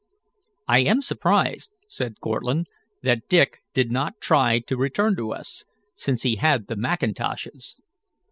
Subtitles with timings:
[0.67, 2.65] "I am surprised," said Cortlandt,
[3.03, 7.75] "that Dick did not try to return to us, since he had the mackintoshes."